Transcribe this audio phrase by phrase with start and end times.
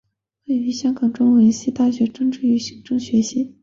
[0.43, 3.55] 毕业于香港中文大学政治与行政学系。